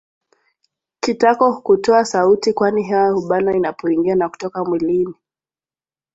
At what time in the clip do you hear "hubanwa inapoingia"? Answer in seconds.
3.09-4.15